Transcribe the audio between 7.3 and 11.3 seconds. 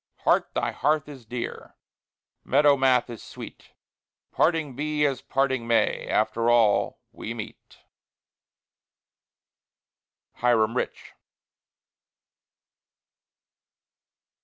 meet. HIRAM RICH.